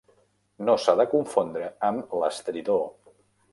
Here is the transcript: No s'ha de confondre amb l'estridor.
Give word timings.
No 0.69 0.75
s'ha 0.85 0.95
de 1.01 1.05
confondre 1.11 1.69
amb 1.91 2.17
l'estridor. 2.23 2.85